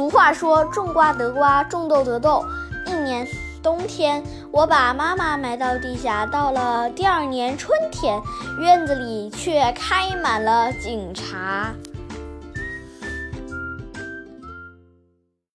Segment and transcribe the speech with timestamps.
[0.00, 2.42] 俗话说种瓜得瓜种豆得豆。
[2.86, 3.28] 一年
[3.62, 8.18] 冬天我把妈妈埋到地下到了第二年春天
[8.58, 11.74] 院子里却开满了警察。